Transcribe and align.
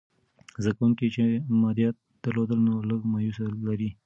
زده 0.63 0.71
کوونکي 0.77 1.05
چې 1.15 1.23
مادیات 1.61 1.95
درلودل، 2.23 2.59
نو 2.67 2.73
لږ 2.89 3.01
مایوسې 3.11 3.45
لري. 3.67 3.89